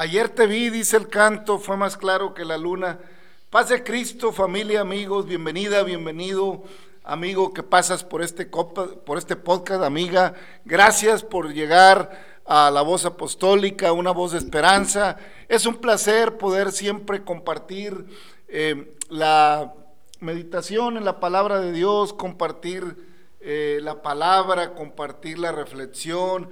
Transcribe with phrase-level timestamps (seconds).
[0.00, 2.98] Ayer te vi, dice el canto, fue más claro que la luna.
[3.50, 6.64] Paz de Cristo, familia, amigos, bienvenida, bienvenido,
[7.04, 10.32] amigo que pasas por este, por este podcast, amiga.
[10.64, 15.18] Gracias por llegar a la voz apostólica, una voz de esperanza.
[15.48, 18.06] Es un placer poder siempre compartir
[18.48, 19.74] eh, la
[20.20, 22.96] meditación en la palabra de Dios, compartir
[23.42, 26.48] eh, la palabra, compartir la reflexión.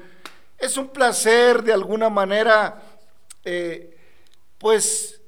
[0.59, 2.98] Es un placer de alguna manera
[3.45, 3.97] eh,
[4.59, 5.21] pues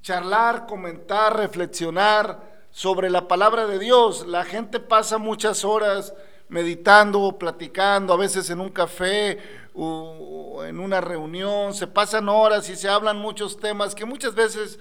[0.00, 4.26] charlar, comentar, reflexionar sobre la palabra de Dios.
[4.26, 6.14] La gente pasa muchas horas
[6.48, 9.38] meditando, platicando, a veces en un café
[9.74, 14.34] o, o en una reunión, se pasan horas y se hablan muchos temas que muchas
[14.34, 14.78] veces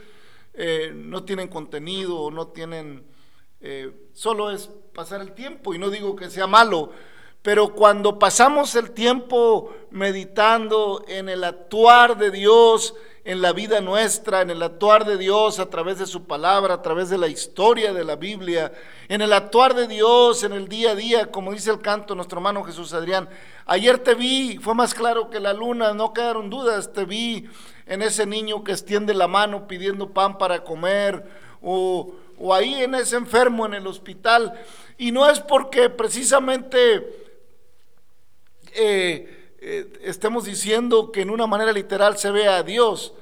[0.53, 3.06] eh, no tienen contenido, no tienen,
[3.62, 6.92] eh, solo es pasar el tiempo y no digo que sea malo,
[7.41, 12.94] pero cuando pasamos el tiempo meditando en el actuar de Dios
[13.24, 16.81] en la vida nuestra, en el actuar de Dios a través de su palabra, a
[16.81, 18.72] través de la historia de la Biblia,
[19.09, 22.40] en el actuar de Dios en el día a día, como dice el canto nuestro
[22.40, 23.30] hermano Jesús Adrián.
[23.66, 27.47] Ayer te vi, fue más claro que la luna, no quedaron dudas, te vi
[27.85, 31.24] en ese niño que extiende la mano pidiendo pan para comer,
[31.62, 34.53] o, o ahí en ese enfermo en el hospital.
[34.97, 37.21] Y no es porque precisamente
[38.74, 43.14] eh, eh, estemos diciendo que en una manera literal se ve a Dios,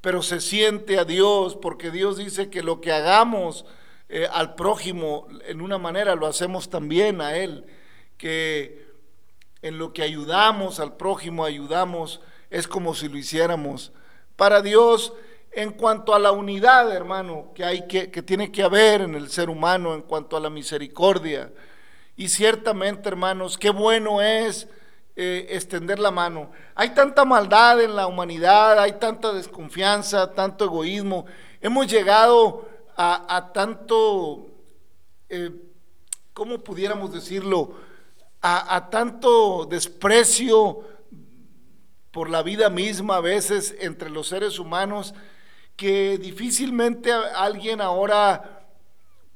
[0.00, 3.66] pero se siente a Dios, porque Dios dice que lo que hagamos
[4.08, 7.66] eh, al prójimo en una manera lo hacemos también a Él,
[8.16, 8.86] que
[9.60, 12.20] en lo que ayudamos al prójimo, ayudamos,
[12.50, 13.92] es como si lo hiciéramos.
[14.36, 15.12] Para Dios,
[15.52, 19.30] en cuanto a la unidad, hermano, que, hay que, que tiene que haber en el
[19.30, 21.52] ser humano, en cuanto a la misericordia,
[22.16, 24.68] y ciertamente, hermanos, qué bueno es
[25.16, 26.50] eh, extender la mano.
[26.74, 31.26] Hay tanta maldad en la humanidad, hay tanta desconfianza, tanto egoísmo.
[31.60, 34.46] Hemos llegado a, tanto,
[35.28, 35.50] eh,
[36.32, 37.74] ¿cómo pudiéramos decirlo?
[38.40, 40.84] A tanto desprecio
[42.12, 45.14] por la vida misma a veces entre los seres humanos
[45.76, 48.61] que difícilmente alguien ahora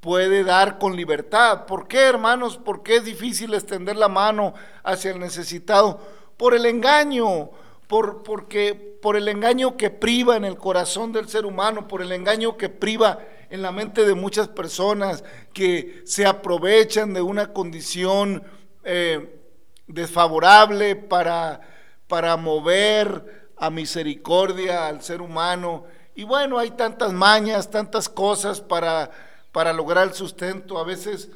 [0.06, 1.66] puede dar con libertad.
[1.66, 2.58] ¿Por qué, hermanos?
[2.58, 4.54] ¿Por qué es difícil extender la mano
[4.84, 6.00] hacia el necesitado?
[6.36, 7.50] Por el engaño,
[7.88, 12.12] por, porque, por el engaño que priva en el corazón del ser humano, por el
[12.12, 13.18] engaño que priva
[13.50, 18.44] en la mente de muchas personas que se aprovechan de una condición
[18.84, 19.40] eh,
[19.88, 21.62] desfavorable para,
[22.06, 25.82] para mover a misericordia al ser humano.
[26.14, 29.10] Y bueno, hay tantas mañas, tantas cosas para
[29.56, 30.76] para lograr el sustento.
[30.76, 31.30] A veces,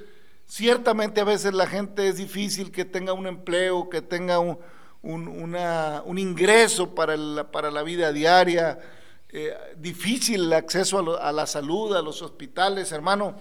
[0.45, 4.59] ciertamente a veces la gente es difícil que tenga un empleo, que tenga un,
[6.19, 8.79] ingreso para, la vida diaria,
[9.31, 13.37] eh, difícil el acceso a, lo, a, la salud, a los hospitales, hermano.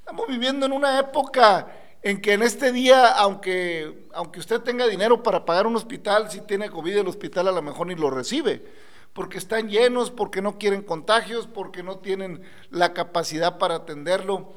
[0.00, 1.68] Estamos viviendo en una época
[2.02, 6.40] en que en este día, aunque, aunque usted tenga dinero para pagar un hospital, si
[6.40, 8.64] tiene COVID el hospital a lo mejor ni lo recibe,
[9.12, 14.52] porque están llenos, porque no quieren contagios, porque no tienen la capacidad para atenderlo.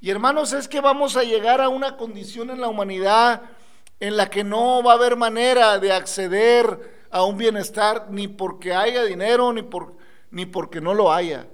[0.00, 3.42] Y hermanos, es que vamos a llegar a una condición en la humanidad
[3.98, 8.74] en la que no va a haber manera de acceder a un bienestar ni porque
[8.74, 9.94] haya dinero ni, por,
[10.30, 11.46] ni porque no lo haya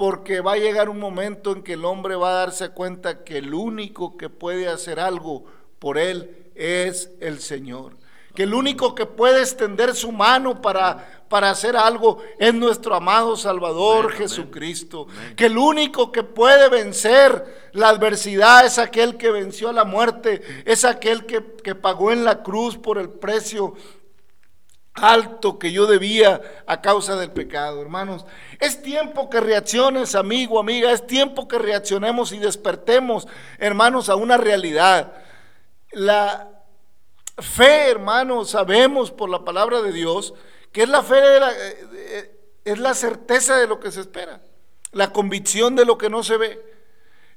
[0.00, 3.36] porque va a llegar un momento en que el hombre va a darse cuenta que
[3.36, 5.44] el único que puede hacer algo
[5.78, 7.98] por él es el Señor.
[8.34, 13.36] Que el único que puede extender su mano para, para hacer algo es nuestro amado
[13.36, 15.06] Salvador Jesucristo.
[15.36, 20.42] Que el único que puede vencer la adversidad es aquel que venció a la muerte,
[20.64, 23.74] es aquel que, que pagó en la cruz por el precio
[24.94, 28.24] alto que yo debía a causa del pecado, hermanos.
[28.58, 33.26] Es tiempo que reacciones, amigo, amiga, es tiempo que reaccionemos y despertemos,
[33.58, 35.12] hermanos, a una realidad.
[35.92, 36.59] La
[37.42, 40.34] fe, hermanos, sabemos por la palabra de Dios
[40.72, 44.40] que es la fe, eh, es la certeza de lo que se espera,
[44.92, 46.64] la convicción de lo que no se ve.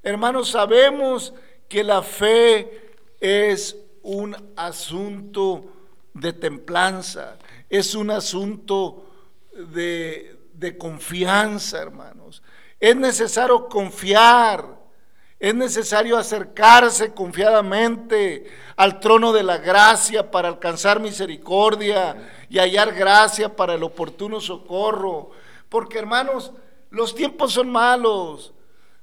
[0.03, 1.33] Hermanos, sabemos
[1.67, 5.65] que la fe es un asunto
[6.13, 7.39] de templanza,
[7.69, 9.09] es un asunto
[9.53, 12.43] de, de confianza, hermanos.
[12.79, 14.82] Es necesario confiar,
[15.43, 18.45] es necesario acercarse confiadamente
[18.77, 22.15] al trono de la gracia para alcanzar misericordia
[22.49, 25.31] y hallar gracia para el oportuno socorro.
[25.67, 26.53] Porque hermanos,
[26.91, 28.53] los tiempos son malos.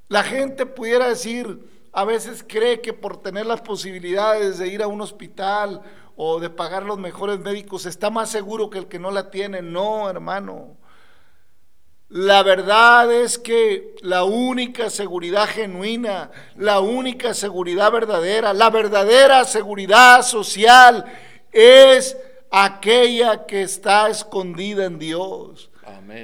[0.09, 1.61] La gente pudiera decir,
[1.93, 5.83] a veces cree que por tener las posibilidades de ir a un hospital
[6.17, 9.61] o de pagar los mejores médicos está más seguro que el que no la tiene.
[9.61, 10.79] No, hermano.
[12.11, 20.23] La verdad es que la única seguridad genuina, la única seguridad verdadera, la verdadera seguridad
[20.23, 21.05] social
[21.53, 22.17] es
[22.51, 25.71] aquella que está escondida en Dios.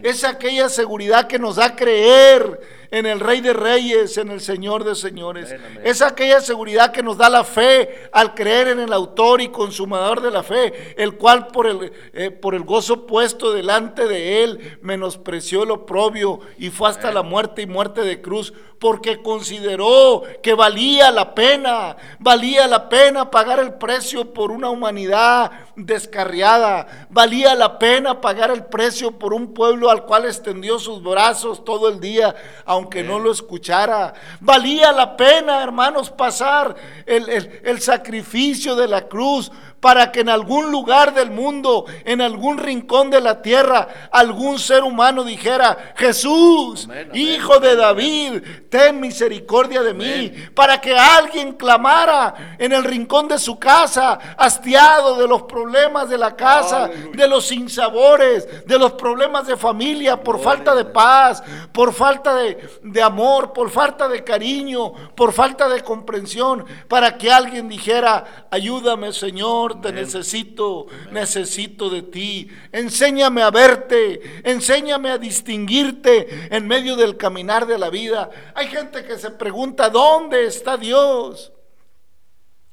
[0.03, 2.61] Es aquella seguridad que nos da creer
[2.91, 5.55] en el Rey de Reyes, en el Señor de Señores.
[5.85, 10.21] Es aquella seguridad que nos da la fe al creer en el autor y consumador
[10.21, 14.79] de la fe, el cual por el, eh, por el gozo puesto delante de él
[14.83, 20.55] menospreció el oprobio y fue hasta la muerte y muerte de cruz, porque consideró que
[20.55, 27.79] valía la pena, valía la pena pagar el precio por una humanidad descarriada, valía la
[27.79, 32.35] pena pagar el precio por un pueblo al cual extendió sus brazos todo el día,
[32.65, 34.15] aunque no lo escuchara.
[34.41, 36.75] Valía la pena, hermanos, pasar
[37.05, 37.29] el,
[37.63, 43.11] el sacrificio de la cruz para que en algún lugar del mundo, en algún rincón
[43.11, 50.33] de la tierra, algún ser humano dijera, Jesús, hijo de David, ten misericordia de mí,
[50.55, 56.19] para que alguien clamara en el rincón de su casa, hastiado de los problemas de
[56.19, 61.43] la casa, de los sinsabores, de los problemas de familia, por falta de paz,
[61.73, 67.31] por falta de, de amor, por falta de cariño, por falta de comprensión, para que
[67.31, 72.49] alguien dijera, ayúdame Señor, te necesito, necesito de ti.
[72.73, 78.31] Enséñame a verte, enséñame a distinguirte en medio del caminar de la vida.
[78.55, 81.53] Hay gente que se pregunta, ¿dónde está Dios?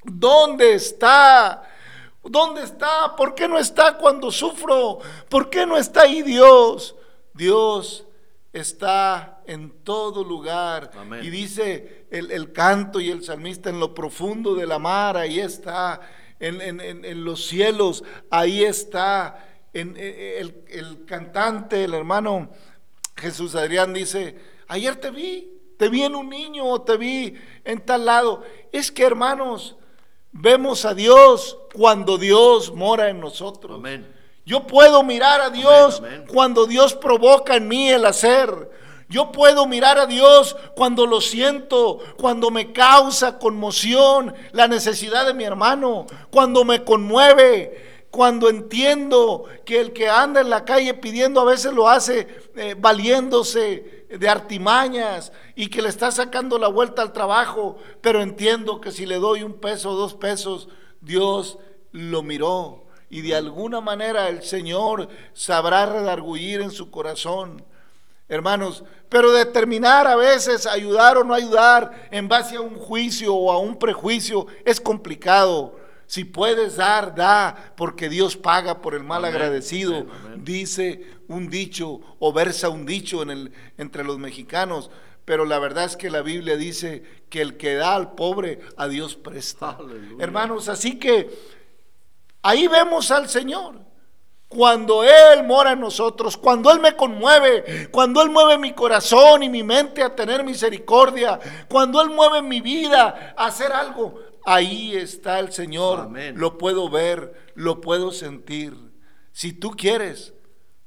[0.04, 1.64] ¿Dónde está?
[2.24, 3.16] ¿Dónde está?
[3.16, 5.00] ¿Por qué no está cuando sufro?
[5.30, 6.96] ¿Por qué no está ahí Dios?
[7.34, 8.06] Dios
[8.54, 10.92] está en todo lugar.
[11.22, 15.40] Y dice el, el, canto y el salmista en lo profundo de la mar, ahí
[15.40, 16.00] está
[16.48, 19.50] en, los cielos, ahí está.
[19.74, 22.52] En, el, el cantante, el hermano
[23.16, 27.84] Jesús Adrián dice, ayer te vi, te vi en un niño o te vi en
[27.84, 28.44] tal lado.
[28.72, 29.76] Es que hermanos,
[30.32, 33.82] vemos a Dios cuando Dios mora en nosotros.
[34.46, 38.83] Yo puedo mirar a Dios cuando Dios provoca en mí el hacer.
[39.14, 45.36] Yo puedo mirar a Dios cuando lo siento, cuando me causa conmoción la necesidad de
[45.36, 51.42] mi hermano, cuando me conmueve, cuando entiendo que el que anda en la calle pidiendo
[51.42, 57.04] a veces lo hace eh, valiéndose de artimañas y que le está sacando la vuelta
[57.04, 60.70] al trabajo, pero entiendo que si le doy un peso o dos pesos,
[61.02, 61.60] Dios
[61.92, 67.64] lo miró y de alguna manera el Señor sabrá redarguir en su corazón
[68.28, 73.52] hermanos, pero determinar a veces ayudar o no ayudar en base a un juicio o
[73.52, 75.80] a un prejuicio es complicado.
[76.06, 80.06] Si puedes dar, da, porque Dios paga por el mal agradecido,
[80.38, 84.92] dice un dicho o versa un dicho en el, entre los mexicanos.
[85.26, 88.88] pero la verdad es que la Biblia dice que el que da al pobre, a
[88.88, 89.78] Dios presta.
[90.20, 91.30] Hermanos, así que
[92.42, 93.93] ahí vemos al Señor.
[94.56, 99.50] Cuando Él mora en nosotros, cuando Él me conmueve, cuando Él mueve mi corazón y
[99.50, 105.40] mi mente a tener misericordia, cuando Él mueve mi vida a hacer algo, ahí está
[105.40, 106.10] el Señor.
[106.36, 108.76] Lo puedo ver, lo puedo sentir.
[109.32, 110.34] Si tú quieres,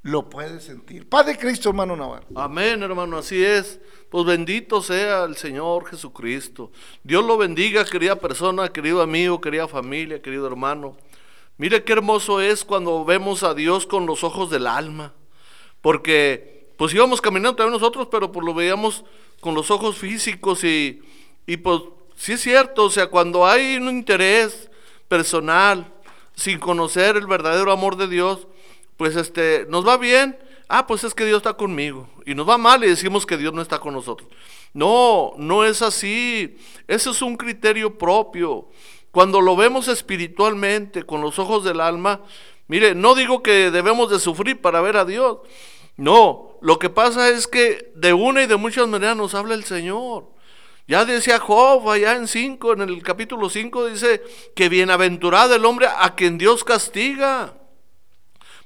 [0.01, 1.09] lo puedes sentir.
[1.09, 2.27] Padre Cristo, hermano Navarro.
[2.35, 3.79] Amén, hermano, así es.
[4.09, 6.71] Pues bendito sea el Señor Jesucristo.
[7.03, 10.95] Dios lo bendiga, querida persona, querido amigo, querida familia, querido hermano.
[11.57, 15.13] Mire qué hermoso es cuando vemos a Dios con los ojos del alma.
[15.81, 19.03] Porque pues íbamos caminando también nosotros, pero pues lo veíamos
[19.39, 21.01] con los ojos físicos y,
[21.45, 21.81] y pues
[22.15, 24.69] sí es cierto, o sea, cuando hay un interés
[25.07, 25.91] personal,
[26.35, 28.47] sin conocer el verdadero amor de Dios,
[28.95, 30.37] pues este, nos va bien,
[30.67, 32.07] ah, pues es que Dios está conmigo.
[32.25, 34.29] Y nos va mal y decimos que Dios no está con nosotros.
[34.73, 36.57] No, no es así.
[36.87, 38.67] Ese es un criterio propio.
[39.11, 42.21] Cuando lo vemos espiritualmente, con los ojos del alma,
[42.67, 45.37] mire, no digo que debemos de sufrir para ver a Dios.
[45.95, 49.63] No, lo que pasa es que de una y de muchas maneras nos habla el
[49.63, 50.29] Señor.
[50.87, 54.23] Ya decía Job allá en 5, en el capítulo 5 dice
[54.55, 57.55] que bienaventurado el hombre a quien Dios castiga.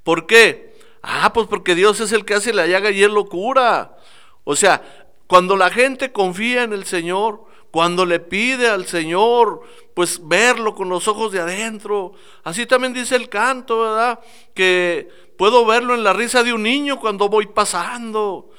[0.03, 0.75] ¿Por qué?
[1.01, 3.97] Ah, pues porque Dios es el que hace la llaga y Él lo cura.
[4.43, 4.83] O sea,
[5.25, 9.61] cuando la gente confía en el Señor, cuando le pide al Señor,
[9.93, 12.13] pues verlo con los ojos de adentro.
[12.43, 14.19] Así también dice el canto, ¿verdad?
[14.53, 18.49] Que puedo verlo en la risa de un niño cuando voy pasando.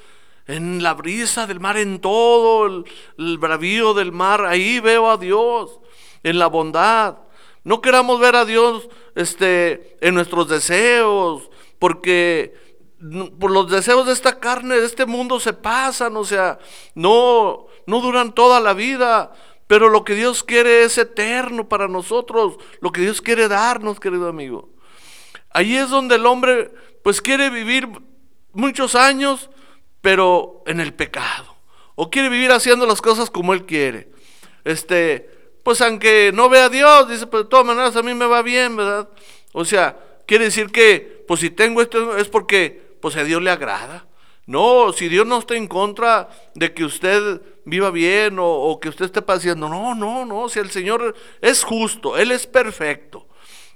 [0.46, 2.84] En la brisa del mar, en todo
[3.16, 5.78] el, bravío del mar, ahí veo a Dios,
[6.22, 7.18] en la bondad.
[7.64, 12.71] No queramos ver a Dios este, en nuestros deseos, porque
[13.38, 16.58] por los deseos de esta carne, de este mundo se pasan, o sea,
[16.94, 19.32] no, no duran toda la vida,
[19.66, 24.28] pero lo que Dios quiere es eterno para nosotros, lo que Dios quiere darnos, querido
[24.28, 24.70] amigo.
[25.50, 27.88] Ahí es donde el hombre pues quiere vivir
[28.52, 29.50] muchos años,
[30.00, 31.56] pero en el pecado,
[31.94, 34.10] o quiere vivir haciendo las cosas como él quiere.
[34.64, 35.28] Este,
[35.62, 38.42] pues aunque no vea a Dios, dice, pues de todas maneras a mí me va
[38.42, 39.08] bien, ¿verdad?
[39.52, 43.50] O sea, quiere decir que, pues si tengo esto es porque, pues a Dios le
[43.50, 44.06] agrada.
[44.46, 49.04] No, si Dios no está en contra de que usted viva bien o, que usted
[49.04, 53.28] esté paseando, no, no, no, si el Señor es justo, Él es perfecto.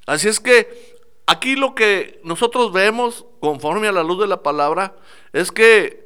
[0.06, 4.96] Así es que aquí lo que nosotros vemos, conforme a la luz de la palabra,
[5.32, 6.04] es que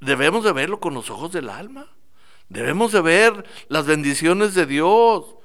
[0.00, 1.88] debemos de verlo con los ojos del alma.
[2.48, 5.36] Debemos de ver las bendiciones de Dios.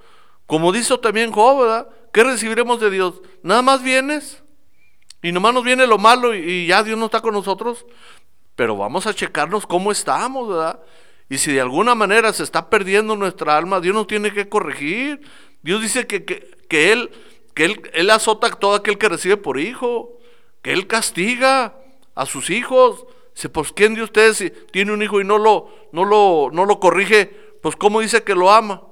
[0.46, 1.88] Como dice también Job.
[2.14, 3.22] ¿Qué recibiremos de Dios?
[3.42, 4.43] Nada más vienes
[5.24, 7.86] y nomás nos viene lo malo y, ya Dios no está con nosotros.
[8.56, 10.80] Pero vamos a checarnos cómo estamos, ¿verdad?
[11.30, 15.22] Y si de alguna manera se está perdiendo nuestra alma, Dios nos tiene que corregir.
[15.64, 17.10] Dios dice que, que, él,
[17.56, 20.20] que él, él azota a todo aquel que recibe por hijo,
[20.62, 21.76] que Él castiga
[22.16, 23.06] a sus hijos.
[23.52, 26.80] Pues ¿quién de ustedes si tiene un hijo y no lo, no lo, no lo
[26.80, 27.26] corrige?
[27.62, 28.84] Pues ¿cómo dice que lo ama?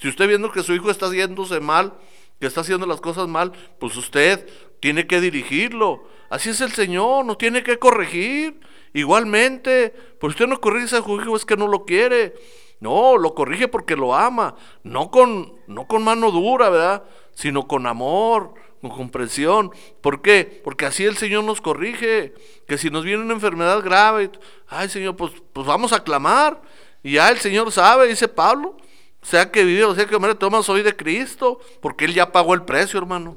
[0.00, 1.94] Si usted viendo que su hijo está haciéndose mal,
[2.40, 4.48] que está haciendo las cosas mal, pues usted
[4.80, 6.04] tiene que dirigirlo.
[6.30, 8.58] Así es el Señor, nos tiene que corregir.
[8.94, 12.34] Igualmente, pues usted no corrige a su es que no lo quiere.
[12.80, 14.54] No, lo corrige porque lo ama,
[14.84, 17.04] no con, no con mano dura, ¿verdad?
[17.34, 19.70] Sino con amor, con comprensión.
[20.00, 20.62] ¿Por qué?
[20.64, 22.32] Porque así el Señor nos corrige.
[22.66, 24.30] Que si nos viene una enfermedad grave,
[24.66, 26.62] ay Señor, pues, pues vamos a clamar.
[27.02, 28.76] Y ya el Señor sabe, dice Pablo,
[29.22, 32.54] sea que vive o sea que muere, toma soy de Cristo, porque Él ya pagó
[32.54, 33.36] el precio, hermano.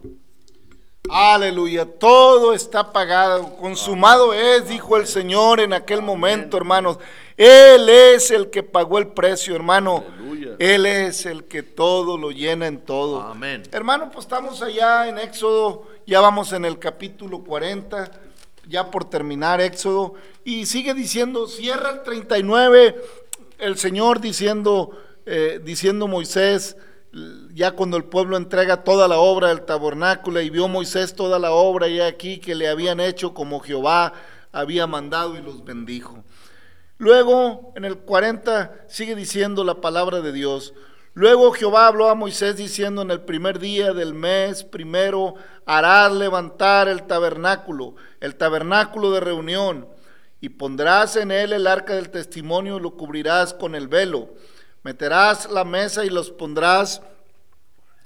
[1.10, 6.98] Aleluya, todo está pagado, consumado es, dijo el Señor en aquel momento, hermanos.
[7.36, 10.06] Él es el que pagó el precio, hermano.
[10.60, 13.22] Él es el que todo lo llena en todo.
[13.22, 13.64] Amén.
[13.72, 18.12] Hermano, pues estamos allá en Éxodo, ya vamos en el capítulo 40,
[18.68, 20.14] ya por terminar Éxodo,
[20.46, 22.96] y sigue diciendo, cierra el 39,
[23.60, 26.76] el Señor diciendo, eh, diciendo Moisés,
[27.54, 31.52] ya cuando el pueblo entrega toda la obra del tabernáculo y vio Moisés toda la
[31.52, 34.14] obra y aquí que le habían hecho como Jehová
[34.52, 36.24] había mandado y los bendijo.
[36.98, 40.74] Luego en el 40 sigue diciendo la palabra de Dios.
[41.14, 46.88] Luego Jehová habló a Moisés diciendo en el primer día del mes primero harás levantar
[46.88, 49.88] el tabernáculo, el tabernáculo de reunión,
[50.42, 54.34] y pondrás en él el arca del testimonio y lo cubrirás con el velo
[54.84, 57.02] Meterás la mesa y los pondrás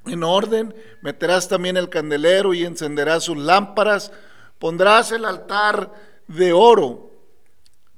[0.05, 0.75] en orden.
[1.01, 4.12] Meterás también el candelero y encenderás sus lámparas.
[4.60, 5.91] Pondrás el altar
[6.27, 7.12] de oro.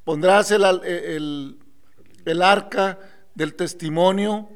[0.05, 1.59] Pondrás el,
[2.25, 2.97] el arca
[3.35, 4.49] del testimonio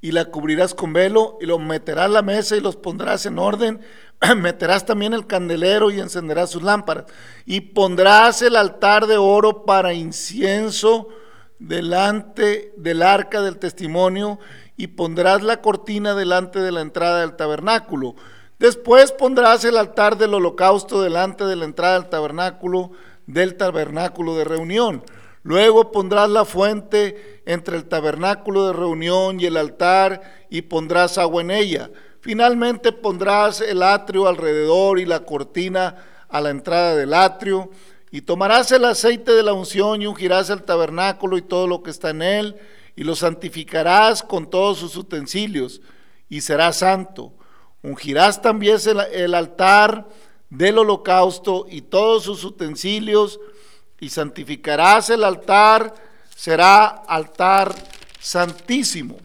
[0.00, 3.80] y la cubrirás con velo y lo meterás la mesa y los pondrás en orden.
[4.36, 7.06] meterás también el candelero y encenderás sus lámparas.
[7.44, 11.08] Y pondrás el altar de oro para incienso
[11.66, 14.38] delante del arca del testimonio
[14.76, 18.16] y pondrás la cortina delante de la entrada del tabernáculo.
[18.58, 22.92] Después pondrás el altar del holocausto delante de la entrada del tabernáculo,
[23.26, 25.04] del tabernáculo de reunión.
[25.44, 31.42] Luego pondrás la fuente entre el tabernáculo de reunión y el altar y pondrás agua
[31.42, 31.90] en ella.
[32.20, 35.96] Finalmente pondrás el atrio alrededor y la cortina
[36.28, 37.70] a la entrada del atrio.
[38.12, 41.90] Y tomarás el aceite de la unción y ungirás el tabernáculo y todo lo que
[41.90, 42.56] está en él,
[42.94, 45.80] y lo santificarás con todos sus utensilios,
[46.28, 47.32] y será santo.
[47.82, 50.06] Ungirás también el, el altar
[50.50, 53.40] del holocausto y todos sus utensilios,
[53.98, 55.94] y santificarás el altar,
[56.36, 57.74] será altar
[58.20, 59.16] santísimo.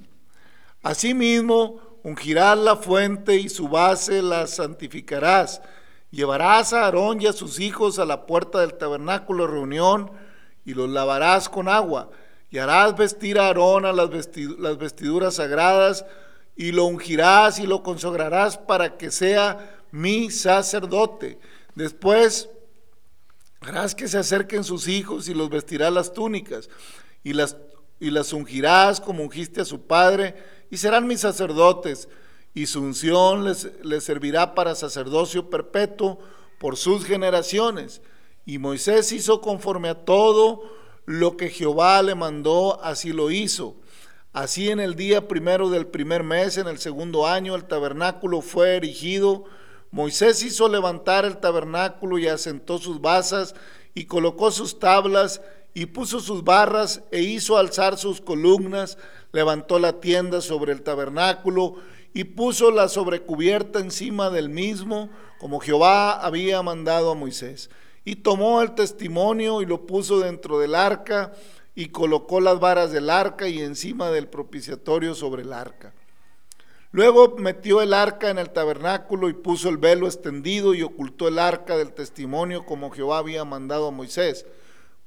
[0.82, 5.62] Asimismo, ungirás la fuente y su base la santificarás.
[6.12, 10.12] Llevarás a Aarón y a sus hijos a la puerta del tabernáculo de reunión
[10.66, 12.10] y los lavarás con agua.
[12.50, 14.10] Y harás vestir a Aarón a las,
[14.58, 16.06] las vestiduras sagradas
[16.56, 21.40] y lo ungirás y lo consagrarás para que sea mi sacerdote.
[21.76, 22.50] Después
[23.62, 26.70] Harás que se acerquen sus hijos y los vestirás las túnicas
[27.24, 27.58] y las,
[28.00, 30.36] y las ungirás como ungiste a su padre
[30.70, 32.08] y serán mis sacerdotes
[32.58, 36.20] y su unción les, les servirá para sacerdocio perpetuo
[36.58, 38.02] por sus generaciones.
[38.46, 40.64] Y Moisés hizo conforme a todo
[41.06, 43.76] lo que Jehová le mandó, así lo hizo.
[44.34, 48.76] Así en el día primero del primer mes, en el segundo año, el tabernáculo fue
[48.78, 49.46] erigido
[49.92, 53.56] Moisés hizo levantar el tabernáculo y asentó sus basas
[53.94, 55.42] y colocó sus tablas
[55.74, 58.98] y puso sus barras e hizo alzar sus columnas,
[59.32, 61.76] levantó la tienda sobre el tabernáculo
[62.18, 67.70] y puso la sobrecubierta encima del mismo, como Jehová había mandado a Moisés.
[68.06, 71.34] Y tomó el testimonio y lo puso dentro del arca
[71.76, 75.94] y colocó las varas del arca y encima del propiciatorio sobre el arca.
[76.90, 81.38] Luego metió el arca en el tabernáculo y puso el velo extendido y ocultó el
[81.38, 84.48] arca del testimonio como Jehová había mandado a Moisés.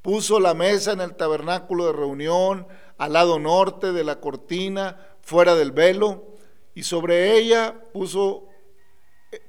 [0.01, 2.69] Puso la mesa en el tabernáculo de reunión
[2.99, 6.31] al lado norte de la cortina, fuera del velo,
[6.81, 8.49] y sobre ella puso,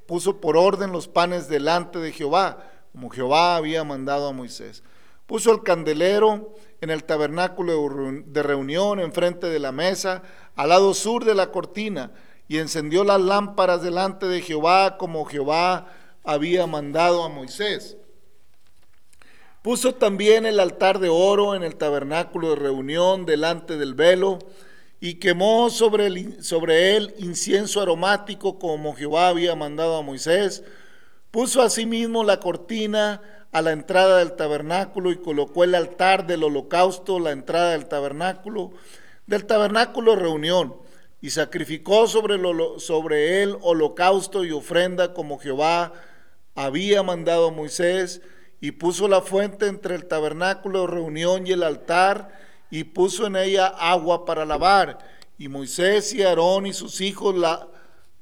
[0.05, 4.83] puso por orden los panes delante de Jehová, como Jehová había mandado a Moisés.
[5.27, 10.23] Puso el candelero en el tabernáculo de reunión enfrente de la mesa,
[10.57, 12.11] al lado sur de la cortina,
[12.49, 15.87] y encendió las lámparas delante de Jehová como Jehová
[16.25, 17.95] había mandado a Moisés.
[19.61, 24.39] Puso también el altar de oro en el tabernáculo de reunión delante del velo
[25.03, 30.63] y quemó sobre, él incienso aromático como Jehová había mandado a Moisés.
[31.31, 33.19] Puso asimismo la cortina
[33.51, 38.73] a la entrada del tabernáculo y colocó el altar del holocausto, la entrada del tabernáculo,
[39.25, 40.75] del tabernáculo reunión,
[41.19, 42.39] y sacrificó sobre,
[42.77, 45.93] sobre él holocausto y ofrenda como Jehová
[46.53, 48.21] había mandado a Moisés,
[48.59, 53.67] y puso la fuente entre el tabernáculo reunión y el altar, y puso en ella
[53.67, 54.97] agua para lavar,
[55.37, 57.67] y Moisés y Aarón y sus hijos la,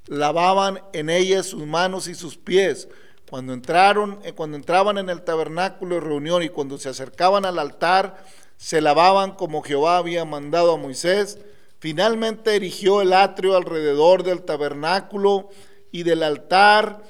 [0.08, 2.90] lavaban en ella sus manos y sus pies
[3.30, 7.60] cuando entraron, eh, cuando entraban en el tabernáculo de reunión y cuando se acercaban al
[7.60, 8.24] altar,
[8.58, 11.38] se lavaban como Jehová había mandado a Moisés.
[11.78, 15.50] Finalmente erigió el atrio alrededor del tabernáculo
[15.92, 17.04] y del altar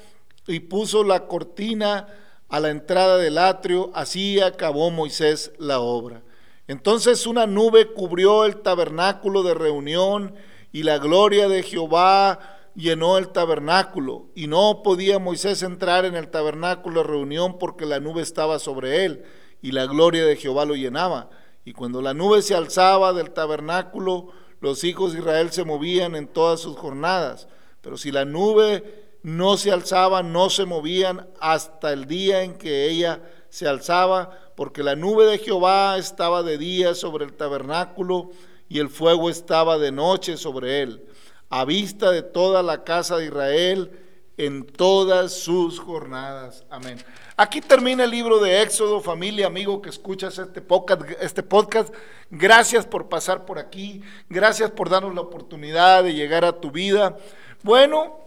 [0.46, 2.06] y puso la cortina
[2.50, 3.90] a la entrada del atrio.
[3.94, 6.22] Así acabó Moisés la obra.
[6.70, 10.36] Entonces una nube cubrió el tabernáculo de reunión
[10.70, 12.38] y la gloria de Jehová
[12.76, 17.98] llenó el tabernáculo y no podía Moisés entrar en el tabernáculo de reunión porque la
[17.98, 19.24] nube estaba sobre él
[19.60, 21.30] y la gloria de Jehová lo llenaba.
[21.64, 24.28] Y cuando la nube se alzaba del tabernáculo,
[24.60, 27.48] los hijos de Israel se movían en todas sus jornadas.
[27.80, 32.88] Pero si la nube no se alzaba, no se movían hasta el día en que
[32.88, 38.30] ella se alzaba, porque la nube de Jehová estaba de día sobre el tabernáculo
[38.68, 41.02] y el fuego estaba de noche sobre él
[41.48, 43.98] a vista de toda la casa de Israel
[44.36, 46.66] en todas sus jornadas.
[46.68, 47.02] Amén.
[47.38, 51.94] Aquí termina el libro de Éxodo, familia, amigo que escuchas este podcast, este podcast.
[52.28, 54.02] Gracias por pasar por aquí.
[54.28, 57.16] Gracias por darnos la oportunidad de llegar a tu vida.
[57.62, 58.18] Bueno,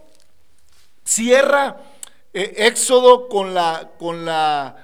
[1.04, 1.76] cierra
[2.32, 4.83] eh, Éxodo con la, con la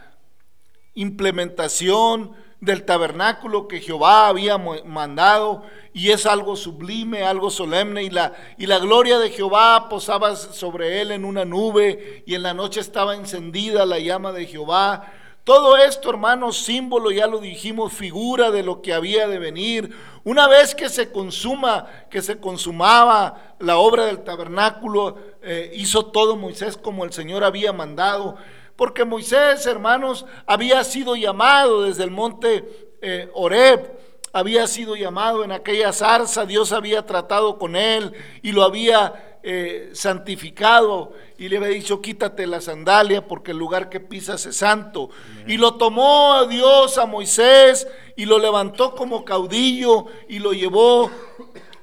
[0.94, 5.62] implementación del tabernáculo que Jehová había mandado
[5.94, 11.00] y es algo sublime, algo solemne y la, y la gloria de Jehová posaba sobre
[11.00, 15.10] él en una nube y en la noche estaba encendida la llama de Jehová.
[15.42, 19.96] Todo esto, hermanos, símbolo, ya lo dijimos, figura de lo que había de venir.
[20.22, 26.36] Una vez que se consuma, que se consumaba la obra del tabernáculo, eh, hizo todo
[26.36, 28.36] Moisés como el Señor había mandado.
[28.80, 33.92] Porque Moisés, hermanos, había sido llamado desde el monte eh, Oreb
[34.32, 39.90] había sido llamado en aquella zarza, Dios había tratado con él y lo había eh,
[39.92, 45.10] santificado y le había dicho quítate la sandalia porque el lugar que pisas es santo.
[45.46, 51.10] Y lo tomó Dios a Moisés y lo levantó como caudillo y lo llevó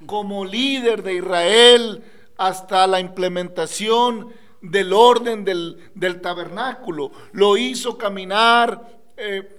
[0.08, 2.04] como líder de Israel
[2.38, 4.34] hasta la implementación
[4.72, 7.12] del orden del, tabernáculo.
[7.32, 8.98] Lo hizo caminar.
[9.18, 9.54] Eh,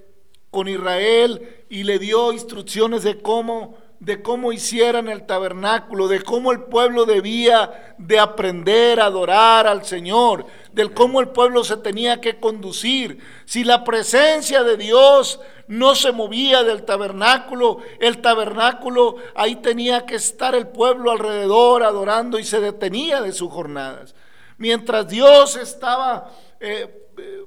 [0.51, 6.53] con Israel y le dio instrucciones de cómo de cómo hicieran el tabernáculo, de cómo
[6.53, 12.21] el pueblo debía de aprender a adorar al Señor, del cómo el pueblo se tenía
[12.21, 13.18] que conducir.
[13.44, 20.14] Si la presencia de Dios no se movía del tabernáculo, el tabernáculo ahí tenía que
[20.14, 24.14] estar el pueblo alrededor adorando y se detenía de sus jornadas.
[24.59, 27.44] Mientras Dios estaba eh, eh,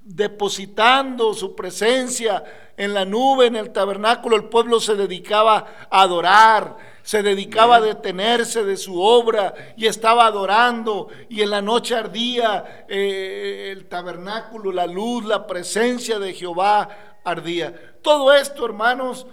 [0.00, 2.42] depositando su presencia
[2.76, 7.80] en la nube, en el tabernáculo, el pueblo se dedicaba a adorar, se dedicaba a
[7.80, 14.72] detenerse de su obra y estaba adorando y en la noche ardía eh, el tabernáculo,
[14.72, 16.88] la luz, la presencia de Jehová
[17.24, 17.98] ardía.
[18.02, 19.28] Todo esto, hermanos,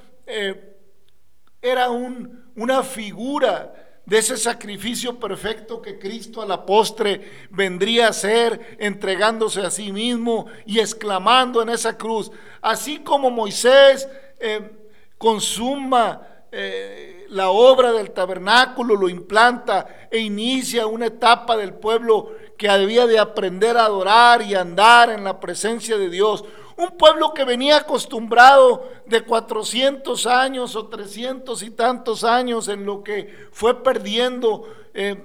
[1.62, 8.14] era un, una figura de ese sacrificio perfecto que Cristo a la postre vendría a
[8.14, 14.08] ser, entregándose a sí mismo y exclamando en esa cruz, así como Moisés
[14.40, 14.72] eh,
[15.18, 16.22] consuma
[16.54, 23.08] eh, la obra del tabernáculo, lo implanta e inicia una etapa del pueblo que había
[23.08, 26.46] de aprender a adorar y andar en la presencia de Dios.
[26.78, 33.04] Un pueblo que venía acostumbrado de 400 años o 300 y tantos años en lo
[33.04, 35.16] que fue perdiendo eh,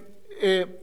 [0.41, 0.81] eh,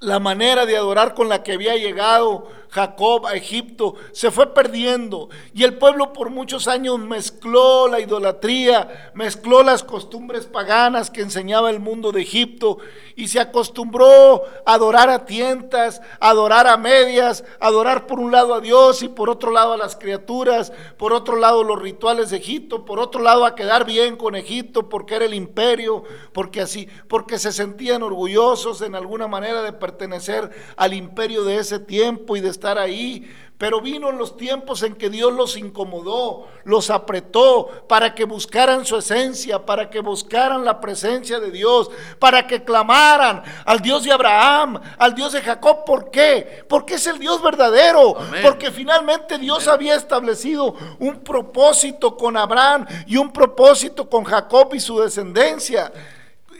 [0.00, 5.28] la manera de adorar con la que había llegado Jacob a Egipto se fue perdiendo.
[5.52, 11.70] Y el pueblo por muchos años mezcló la idolatría, mezcló las costumbres paganas que enseñaba
[11.70, 12.78] el mundo de Egipto
[13.16, 18.30] y se acostumbró a adorar a tientas, a adorar a medias, a adorar por un
[18.30, 22.30] lado a Dios y por otro lado a las criaturas, por otro lado los rituales
[22.30, 26.60] de Egipto, por otro lado a quedar bien con Egipto porque era el imperio, porque
[26.60, 32.36] así, porque se sentían orgullosos en alguna manera de pertenecer al imperio de ese tiempo
[32.36, 33.34] y de estar ahí.
[33.56, 38.96] Pero vino los tiempos en que Dios los incomodó, los apretó para que buscaran su
[38.96, 44.80] esencia, para que buscaran la presencia de Dios, para que clamaran al Dios de Abraham,
[44.96, 45.84] al Dios de Jacob.
[45.84, 46.64] ¿Por qué?
[46.70, 48.16] Porque es el Dios verdadero.
[48.42, 54.80] Porque finalmente Dios había establecido un propósito con Abraham y un propósito con Jacob y
[54.80, 55.92] su descendencia.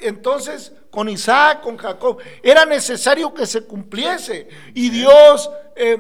[0.03, 4.49] Entonces, con Isaac, con Jacob, era necesario que se cumpliese.
[4.75, 5.49] Y Dios
[5.81, 5.97] eh,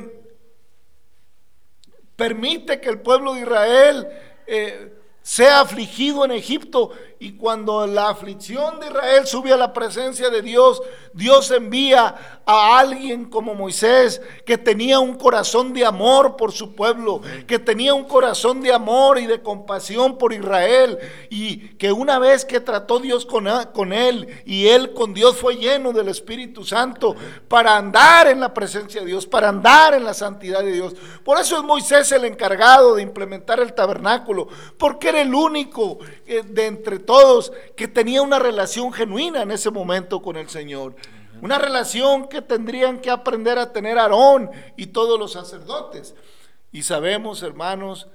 [2.16, 4.08] permite que el pueblo de Israel
[4.46, 10.30] eh, sea afligido en Egipto y cuando la aflicción de Israel sube a la presencia
[10.30, 10.80] de Dios,
[11.12, 17.20] Dios envía a alguien como Moisés que tenía un corazón de amor por su pueblo,
[17.46, 22.46] que tenía un corazón de amor y de compasión por Israel y que una vez
[22.46, 27.14] que trató Dios con, con él y él con Dios fue lleno del Espíritu Santo
[27.48, 30.94] para andar en la presencia de Dios, para andar en la santidad de Dios.
[31.22, 36.42] Por eso es Moisés el encargado de implementar el tabernáculo, porque era el único eh,
[36.46, 40.94] de entre todos todos que tenía una relación genuina en ese momento con el Señor.
[41.42, 46.14] Una relación que tendrían que aprender a tener Aarón y todos los sacerdotes.
[46.70, 48.06] Y sabemos, hermanos,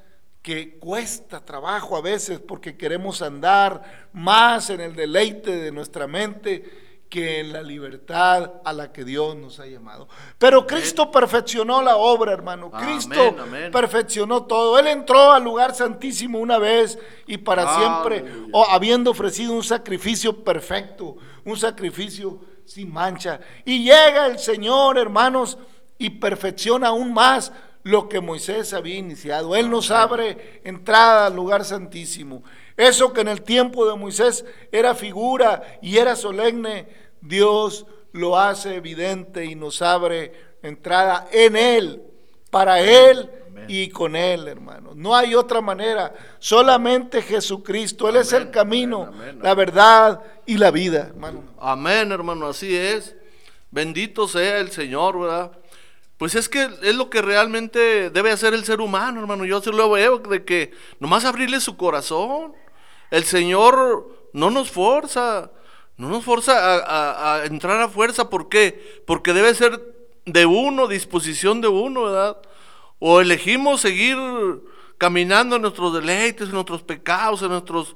[0.41, 6.84] que cuesta trabajo a veces porque queremos andar más en el deleite de nuestra mente
[7.15, 10.09] que en la libertad a la que Dios nos ha llamado.
[10.37, 12.69] Pero Cristo perfeccionó la obra, hermano.
[12.69, 13.37] Cristo
[13.71, 14.77] perfeccionó todo.
[14.77, 18.25] Él entró al lugar santísimo una vez y para siempre,
[18.69, 23.39] habiendo ofrecido un sacrificio perfecto, un sacrificio sin mancha.
[23.63, 25.57] Y llega el Señor, hermanos,
[25.97, 29.55] y perfecciona aún más lo que Moisés había iniciado.
[29.55, 32.43] Él nos abre entrada al lugar santísimo.
[32.75, 38.75] Eso que en el tiempo de Moisés era figura y era solemne, Dios lo hace
[38.75, 42.01] evidente y nos abre entrada en Él,
[42.49, 43.29] para Él
[43.67, 44.91] y con Él, hermano.
[44.95, 46.13] No hay otra manera.
[46.39, 48.07] Solamente Jesucristo.
[48.07, 49.11] Él es el camino,
[49.41, 51.43] la verdad y la vida, hermano.
[51.59, 53.15] Amén, hermano, así es.
[53.71, 55.51] Bendito sea el Señor, ¿verdad?
[56.17, 59.43] Pues es que es lo que realmente debe hacer el ser humano, hermano.
[59.43, 62.53] Yo se lo veo de que nomás abrirle su corazón.
[63.11, 65.51] El Señor no nos forza,
[65.97, 68.29] no nos forza a, a entrar a fuerza.
[68.29, 69.01] ¿Por qué?
[69.05, 72.37] Porque debe ser de uno, disposición de uno, ¿verdad?
[72.99, 74.17] O elegimos seguir
[74.97, 77.95] caminando en nuestros deleites, en nuestros pecados, en nuestros...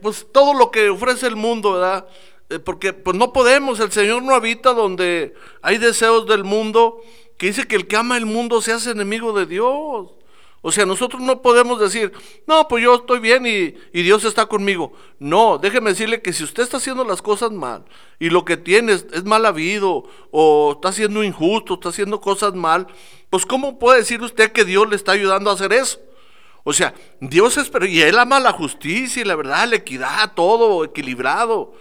[0.00, 2.06] pues todo lo que ofrece el mundo, ¿verdad?
[2.50, 7.00] Eh, porque pues no podemos, el Señor no habita donde hay deseos del mundo,
[7.38, 10.10] que dice que el que ama el mundo se hace enemigo de Dios.
[10.64, 12.12] O sea, nosotros no podemos decir,
[12.46, 14.92] no, pues yo estoy bien y, y, Dios está conmigo.
[15.18, 17.84] No, déjeme decirle que si usted está haciendo las cosas mal
[18.20, 22.86] y lo que tiene es, mal habido o está siendo injusto, está haciendo cosas mal,
[23.28, 26.00] pues ¿cómo puede decir usted que Dios le está ayudando a hacer eso?
[26.62, 30.84] O sea, Dios es, y Él ama la justicia y la verdad, la equidad, todo
[30.84, 31.74] equilibrado.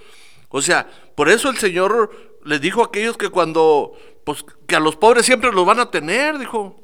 [0.50, 2.10] O sea, por eso el Señor
[2.44, 5.91] le dijo a aquellos que cuando, pues que a los pobres siempre los van a
[5.91, 6.82] tener, dijo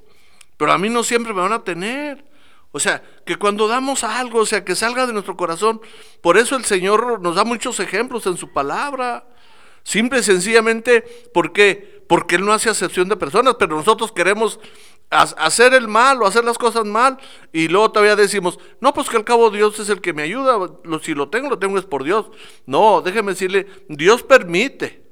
[0.57, 2.25] pero a mí no siempre me van a tener.
[2.71, 5.81] O sea, que cuando damos algo, o sea, que salga de nuestro corazón,
[6.21, 9.27] por eso el Señor nos da muchos ejemplos en su palabra.
[9.83, 11.01] Simple y sencillamente,
[11.33, 12.03] ¿por qué?
[12.09, 14.59] Porque Él no hace acepción de personas, pero nosotros queremos
[15.09, 17.17] hacer el mal o hacer las cosas mal
[17.53, 20.57] y luego todavía decimos, no, pues que al cabo Dios es el que me ayuda,
[21.01, 22.25] si lo tengo, lo tengo es por Dios.
[22.65, 25.05] No, déjeme decirle, Dios permite,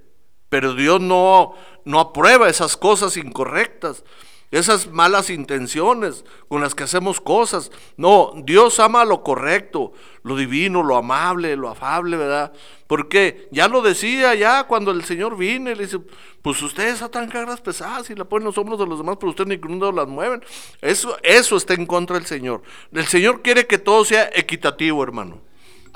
[0.49, 1.53] pero Dios no,
[1.85, 4.03] no aprueba esas cosas incorrectas
[4.51, 7.71] esas malas intenciones con las que hacemos cosas.
[7.97, 12.53] No, Dios ama lo correcto, lo divino, lo amable, lo afable, ¿verdad?
[12.87, 15.99] Porque ya lo decía ya cuando el Señor vino le dice,
[16.41, 19.47] pues ustedes atan cargas pesadas y la ponen los hombros de los demás, pero ustedes
[19.47, 20.43] ni uno las mueven.
[20.81, 22.61] Eso, eso está en contra del Señor.
[22.91, 25.41] El Señor quiere que todo sea equitativo, hermano.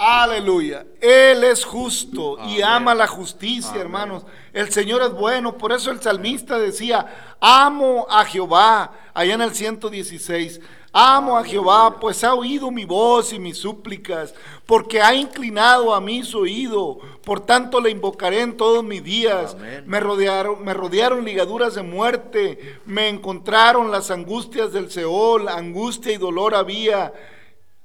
[0.01, 0.85] Aleluya.
[1.01, 4.23] Él es justo y ama la justicia, hermanos.
[4.53, 5.57] El Señor es bueno.
[5.57, 10.61] Por eso el salmista decía, amo a Jehová, allá en el 116.
[10.93, 14.33] Amo a Jehová, pues ha oído mi voz y mis súplicas,
[14.65, 16.99] porque ha inclinado a mí su oído.
[17.25, 19.57] Por tanto le invocaré en todos mis días.
[19.85, 26.17] Me rodearon, me rodearon ligaduras de muerte, me encontraron las angustias del Seol, angustia y
[26.17, 27.11] dolor había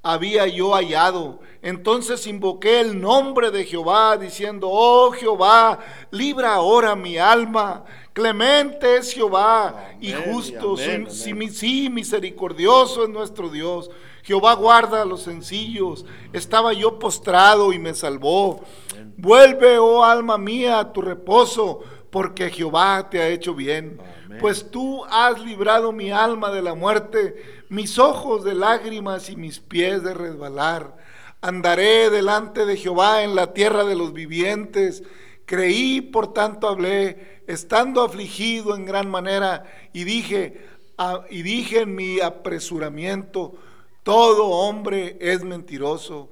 [0.05, 1.41] había yo hallado.
[1.63, 5.79] Entonces invoqué el nombre de Jehová, diciendo, oh Jehová,
[6.11, 7.85] libra ahora mi alma.
[8.13, 13.91] Clemente es Jehová y justo, sí, misericordioso es nuestro Dios.
[14.23, 16.05] Jehová guarda a los sencillos.
[16.33, 18.61] Estaba yo postrado y me salvó.
[19.17, 23.99] Vuelve, oh alma mía, a tu reposo, porque Jehová te ha hecho bien.
[24.39, 29.59] Pues tú has librado mi alma de la muerte mis ojos de lágrimas y mis
[29.59, 30.97] pies de resbalar.
[31.41, 35.03] Andaré delante de Jehová en la tierra de los vivientes.
[35.45, 40.69] Creí, por tanto hablé, estando afligido en gran manera, y dije,
[41.29, 43.55] y dije en mi apresuramiento,
[44.05, 46.31] todo hombre es mentiroso.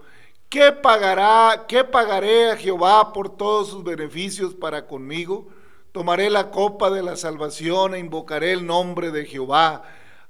[0.49, 5.49] ¿Qué pagará, qué pagaré a Jehová por todos sus beneficios para conmigo?
[5.91, 9.83] Tomaré la copa de la salvación e invocaré el nombre de Jehová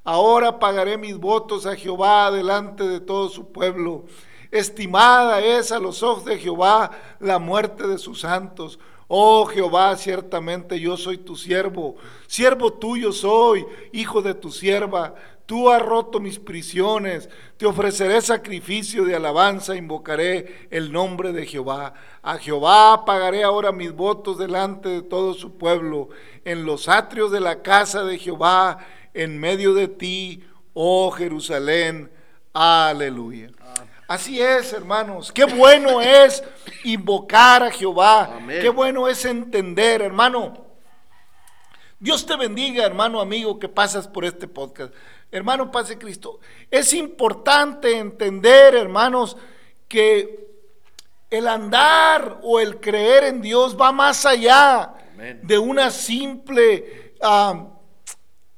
[0.05, 4.05] Ahora pagaré mis votos a Jehová delante de todo su pueblo.
[4.51, 8.81] Estimada es a los ojos de Jehová la muerte de sus santos.
[9.07, 15.15] Oh Jehová, ciertamente yo soy tu siervo, siervo tuyo soy, hijo de tu sierva.
[15.47, 21.95] Tú has roto mis prisiones, te ofreceré sacrificio de alabanza, invocaré el nombre de Jehová.
[22.23, 26.09] A Jehová pagaré ahora mis votos delante de todo su pueblo,
[26.45, 28.79] en los atrios de la casa de Jehová
[29.15, 30.45] en medio de ti,
[30.75, 32.11] oh Jerusalén.
[32.53, 33.51] Aleluya.
[34.09, 35.33] Así es, hermanos.
[35.33, 36.45] Qué bueno es
[36.85, 38.39] invocar a Jehová.
[38.47, 40.67] Qué bueno es entender, hermano.
[41.99, 44.93] Dios te bendiga, hermano amigo, que pasas por este podcast.
[45.31, 46.41] Hermano, pase Cristo.
[46.71, 49.37] Es importante entender, hermanos,
[49.89, 50.51] que
[51.31, 54.95] el andar o el creer en Dios va más allá
[55.43, 57.72] de una simple ah,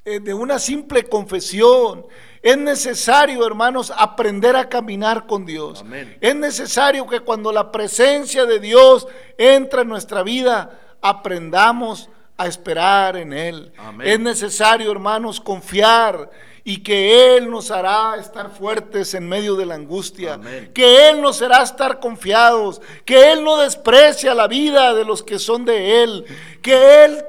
[0.05, 2.07] de una simple confesión.
[2.43, 5.83] Es necesario, hermanos, aprender a caminar con Dios.
[6.21, 9.07] Es necesario que cuando la presencia de Dios
[9.39, 13.73] entra en nuestra vida, aprendamos a esperar en Él.
[14.03, 16.31] Es necesario, hermanos, confiar
[16.65, 20.39] y que Él nos hará estar fuertes en medio de la angustia,
[20.75, 25.39] que Él nos hará estar confiados, que Él no desprecia la vida de los que
[25.39, 26.25] son de Él,
[26.61, 27.25] que Él,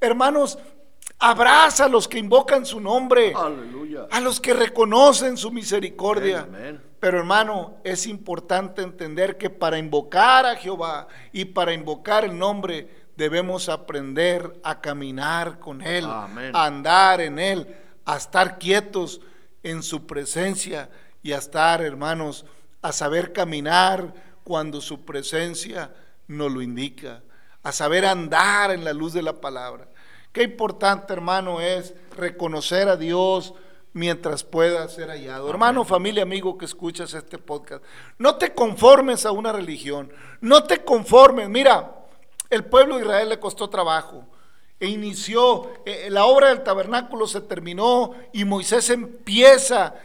[0.00, 0.58] hermanos,
[1.18, 3.32] Abraza a los que invocan su nombre.
[3.34, 4.06] Aleluya.
[4.10, 6.40] A los que reconocen su misericordia.
[6.40, 6.82] Amén, amén.
[7.00, 12.88] Pero hermano, es importante entender que para invocar a Jehová y para invocar el nombre
[13.16, 16.54] debemos aprender a caminar con Él, Amén.
[16.54, 19.20] a andar en Él, a estar quietos
[19.62, 20.88] en su presencia
[21.22, 22.46] y a estar, hermanos,
[22.80, 25.92] a saber caminar cuando su presencia
[26.28, 27.22] nos lo indica,
[27.62, 29.88] a saber andar en la luz de la palabra.
[30.38, 33.54] Qué importante, hermano, es reconocer a Dios
[33.92, 35.50] mientras pueda ser hallado.
[35.50, 37.82] Hermano, familia, amigo que escuchas este podcast,
[38.18, 41.48] no te conformes a una religión, no te conformes.
[41.48, 41.92] Mira,
[42.50, 44.26] el pueblo de Israel le costó trabajo
[44.78, 49.96] e inició, eh, la obra del tabernáculo se terminó y Moisés empieza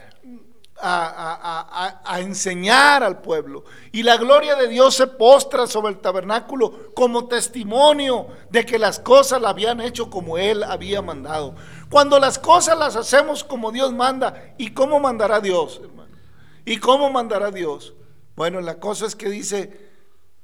[0.80, 3.64] a, enseñar al pueblo.
[3.92, 8.98] Y la gloria de Dios se postra sobre el tabernáculo como testimonio de que las
[8.98, 11.54] cosas la habían hecho como Él había mandado.
[11.90, 16.16] Cuando las cosas las hacemos como Dios manda, ¿y cómo mandará Dios, hermano?
[16.64, 17.94] ¿Y cómo mandará Dios?
[18.34, 19.90] Bueno, la cosa es que dice,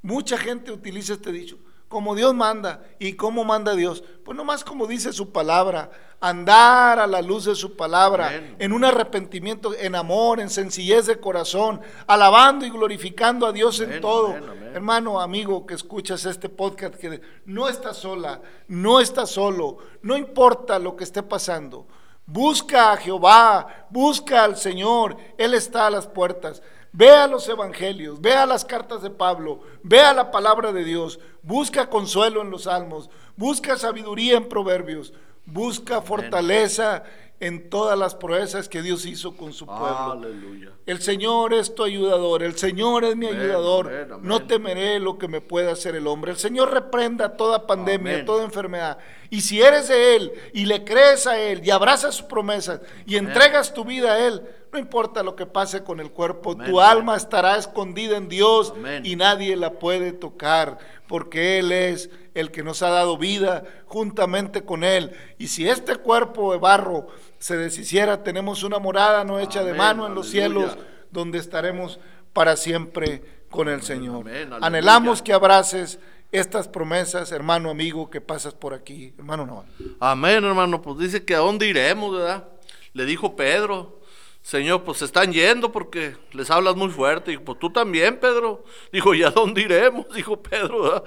[0.02, 1.58] mucha gente utiliza este dicho,
[1.90, 2.84] como Dios manda.
[3.00, 4.04] ¿Y cómo manda Dios?
[4.24, 8.56] Pues nomás como dice su palabra, andar a la luz de su palabra, Amén.
[8.60, 14.00] en un arrepentimiento, en amor, en sencillez de corazón, alabando y glorificando a Dios en
[14.00, 14.28] todo.
[14.36, 14.70] amén.
[14.72, 20.78] Hermano, amigo que escuchas este podcast, que no estás sola, no estás solo, no importa
[20.78, 21.88] lo que esté pasando.
[22.24, 26.62] Busca a Jehová, busca al Señor, Él está a las puertas.
[26.92, 32.42] Vea los evangelios, vea las cartas de Pablo, vea la palabra de Dios, busca consuelo
[32.42, 35.12] en los salmos, busca sabiduría en proverbios,
[35.46, 37.04] busca fortaleza
[37.40, 40.12] en todas las proezas que Dios hizo con su pueblo.
[40.12, 40.72] Aleluya.
[40.84, 43.86] El Señor es tu ayudador, el Señor es mi Amén, ayudador.
[43.86, 44.28] amén, amén.
[44.28, 46.32] No temeré lo que me pueda hacer el hombre.
[46.32, 48.98] El Señor reprenda toda pandemia, toda enfermedad.
[49.30, 53.16] Y si eres de Él y le crees a Él y abrazas sus promesas y
[53.16, 57.16] entregas tu vida a Él, no importa lo que pase con el cuerpo, tu alma
[57.16, 62.82] estará escondida en Dios y nadie la puede tocar, porque Él es el que nos
[62.82, 65.12] ha dado vida juntamente con Él.
[65.38, 67.08] Y si este cuerpo de barro
[67.40, 70.76] se deshiciera, tenemos una morada no hecha de mano en los cielos,
[71.10, 71.98] donde estaremos
[72.34, 74.20] para siempre con el Señor.
[74.28, 74.50] amén.
[74.60, 75.98] Anhelamos que abraces
[76.32, 79.14] estas promesas, hermano amigo, que pasas por aquí.
[79.18, 79.64] Hermano Noah.
[79.98, 80.82] Amén, hermano.
[80.82, 82.46] Pues dice que a dónde iremos, ¿verdad?
[82.92, 83.98] Le dijo Pedro.
[84.42, 87.32] Señor, pues se están yendo porque les hablas muy fuerte.
[87.32, 88.64] Y pues tú también, Pedro.
[88.92, 90.06] Dijo, ¿y a dónde iremos?
[90.14, 91.04] Dijo Pedro, ¿verdad?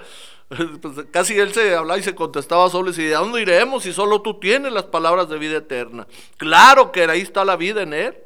[0.80, 3.92] Pues, casi él se hablaba y se contestaba solo y decía, ¿a dónde iremos si
[3.92, 6.06] solo tú tienes las palabras de vida eterna?
[6.36, 8.16] Claro que ahí está la vida en él.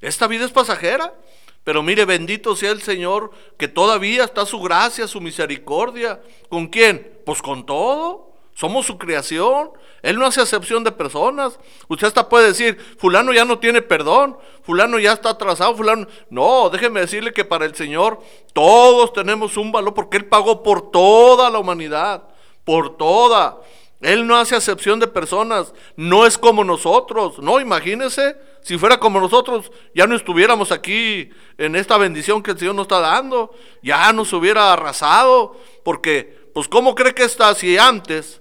[0.00, 1.14] Esta vida es pasajera.
[1.62, 6.20] Pero mire, bendito sea el Señor, que todavía está su gracia, su misericordia.
[6.48, 7.20] ¿Con quién?
[7.26, 8.29] Pues con todo.
[8.54, 9.70] Somos su creación.
[10.02, 11.58] Él no hace acepción de personas.
[11.88, 16.06] Usted hasta puede decir, fulano ya no tiene perdón, fulano ya está atrasado, fulano...
[16.30, 18.20] No, déjeme decirle que para el Señor
[18.52, 22.24] todos tenemos un valor porque Él pagó por toda la humanidad,
[22.64, 23.60] por toda.
[24.00, 27.38] Él no hace acepción de personas, no es como nosotros.
[27.38, 32.58] No, imagínese, si fuera como nosotros, ya no estuviéramos aquí en esta bendición que el
[32.58, 37.78] Señor nos está dando, ya nos hubiera arrasado, porque, pues, ¿cómo cree que está si
[37.78, 38.40] antes,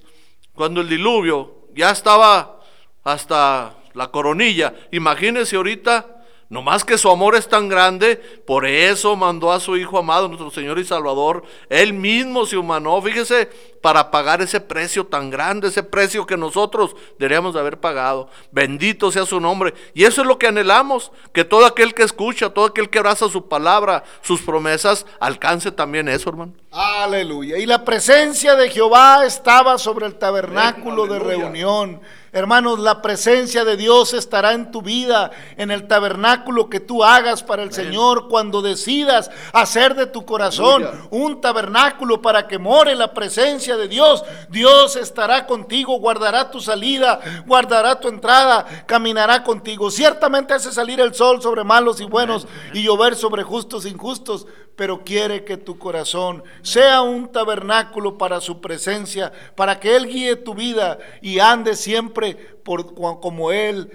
[0.53, 2.59] cuando el diluvio ya estaba
[3.03, 6.18] hasta la coronilla, imagínese ahorita,
[6.49, 10.51] nomás que su amor es tan grande, por eso mandó a su Hijo amado, nuestro
[10.51, 13.49] Señor y Salvador, Él mismo se humanó, fíjese,
[13.81, 18.29] para pagar ese precio tan grande, ese precio que nosotros deberíamos de haber pagado.
[18.51, 19.73] Bendito sea su nombre.
[19.93, 23.29] Y eso es lo que anhelamos, que todo aquel que escucha, todo aquel que abraza
[23.29, 26.53] su palabra, sus promesas, alcance también eso, hermano.
[26.71, 27.57] Aleluya.
[27.57, 32.01] Y la presencia de Jehová estaba sobre el tabernáculo de reunión.
[32.31, 37.43] Hermanos, la presencia de Dios estará en tu vida, en el tabernáculo que tú hagas
[37.43, 41.07] para el Señor, cuando decidas hacer de tu corazón Aleluya.
[41.11, 44.23] un tabernáculo para que more la presencia de Dios.
[44.49, 49.89] Dios estará contigo, guardará tu salida, guardará tu entrada, caminará contigo.
[49.89, 54.45] Ciertamente hace salir el sol sobre malos y buenos y llover sobre justos e injustos,
[54.75, 60.35] pero quiere que tu corazón sea un tabernáculo para su presencia, para que Él guíe
[60.35, 63.91] tu vida y ande siempre por, como Él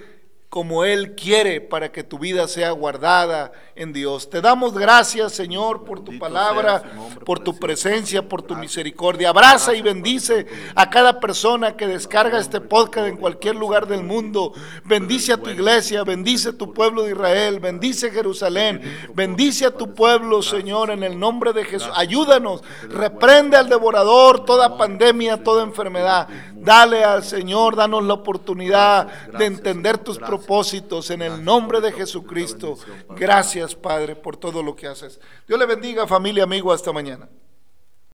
[0.55, 4.29] como Él quiere para que tu vida sea guardada en Dios.
[4.29, 6.81] Te damos gracias, Señor, por tu palabra,
[7.25, 9.31] por tu presencia, por tu misericordia.
[9.31, 14.53] Abraza y bendice a cada persona que descarga este podcast en cualquier lugar del mundo.
[14.85, 18.81] Bendice a tu iglesia, bendice a tu pueblo de Israel, bendice Jerusalén,
[19.13, 21.91] bendice a tu pueblo, Señor, en el nombre de Jesús.
[21.95, 26.29] Ayúdanos, reprende al devorador toda pandemia, toda enfermedad.
[26.65, 32.77] Dale al Señor, danos la oportunidad de entender tus propósitos en el nombre de Jesucristo.
[33.09, 35.19] Gracias, Padre, por todo lo que haces.
[35.47, 37.29] Dios le bendiga, familia, amigo, hasta mañana.